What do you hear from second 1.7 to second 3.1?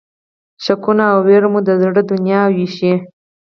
زړه دنیا وېشي.